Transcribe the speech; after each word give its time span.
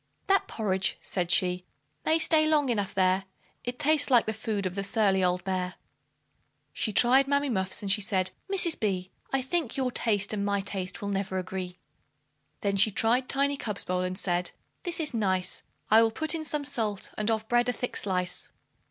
"That 0.25 0.47
porridge," 0.47 0.97
said 0.99 1.29
she 1.29 1.63
"may 2.03 2.17
stay 2.17 2.47
long 2.47 2.69
enough 2.69 2.95
there, 2.95 3.25
It 3.63 3.77
tastes 3.77 4.09
like 4.09 4.25
the 4.25 4.33
food 4.33 4.65
of 4.65 4.73
the 4.73 4.83
surly 4.83 5.23
old 5.23 5.43
bear," 5.43 5.75
She 6.73 6.91
tried 6.91 7.27
Mammy 7.27 7.49
Muff's, 7.49 7.83
and 7.83 7.91
she 7.91 8.01
said, 8.01 8.31
"Mrs. 8.51 8.79
B, 8.79 9.11
I 9.31 9.43
think 9.43 9.77
your 9.77 9.91
taste 9.91 10.33
and 10.33 10.43
my 10.43 10.61
taste 10.61 11.03
will 11.03 11.09
never 11.09 11.37
agree." 11.37 11.77
Then 12.61 12.77
she 12.77 12.89
tried 12.89 13.29
Tiny 13.29 13.57
Cub's 13.57 13.83
bowl, 13.85 14.01
and 14.01 14.17
said, 14.17 14.49
"This 14.81 14.99
is 14.99 15.13
nice; 15.13 15.61
I 15.91 16.01
will 16.01 16.09
put 16.09 16.33
in 16.33 16.43
some 16.43 16.65
salt, 16.65 17.11
and 17.15 17.29
of 17.29 17.47
bread 17.47 17.69
a 17.69 17.71
thick 17.71 17.95
slice." 17.95 18.49